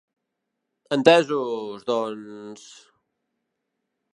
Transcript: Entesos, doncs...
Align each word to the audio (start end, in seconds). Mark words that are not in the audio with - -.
Entesos, 0.95 1.85
doncs... 1.91 2.65